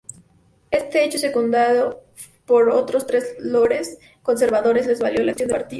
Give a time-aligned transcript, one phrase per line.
[0.71, 2.01] Este hecho, secundado
[2.47, 5.69] por otros tres lores conservadores, les valió la expulsión del Partido.